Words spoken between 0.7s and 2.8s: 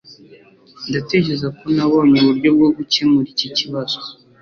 Ndatekereza ko nabonye uburyo bwo